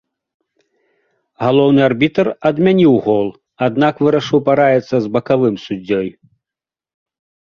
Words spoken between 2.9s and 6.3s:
гол, аднак вырашыў параіцца ў бакавым суддзёй.